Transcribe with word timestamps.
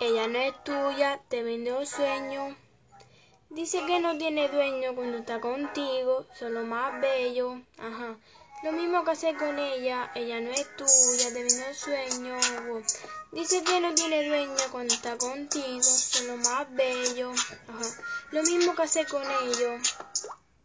ella 0.00 0.28
no 0.28 0.38
es 0.38 0.64
tuya, 0.64 1.20
te 1.28 1.42
vende 1.42 1.84
sueño. 1.84 2.56
Dice 3.50 3.84
que 3.84 4.00
no 4.00 4.16
tiene 4.16 4.48
dueño 4.48 4.94
cuando 4.94 5.18
está 5.18 5.40
contigo, 5.40 6.26
solo 6.38 6.64
más 6.64 7.00
bello. 7.02 7.60
Ajá. 7.78 8.16
Lo 8.62 8.72
mismo 8.72 9.04
que 9.04 9.10
hacer 9.10 9.36
con 9.36 9.58
ella, 9.58 10.10
ella 10.14 10.40
no 10.40 10.50
es 10.50 10.66
tuya, 10.76 11.32
te 11.34 11.42
vende 11.42 11.74
sueño. 11.74 12.36
Dice 13.32 13.62
que 13.62 13.80
no 13.80 13.94
tiene 13.94 14.26
dueño 14.26 14.56
cuando 14.72 14.94
está 14.94 15.18
contigo, 15.18 15.82
solo 15.82 16.36
más 16.38 16.66
bello. 16.74 17.32
Ajá. 17.32 18.02
Lo 18.30 18.42
mismo 18.42 18.74
que 18.74 18.82
hacer 18.82 19.06
con 19.06 19.22
ellos. 19.42 19.96